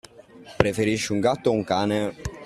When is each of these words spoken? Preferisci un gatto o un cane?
Preferisci 0.61 1.11
un 1.11 1.19
gatto 1.19 1.51
o 1.51 1.53
un 1.53 1.63
cane? 1.63 2.15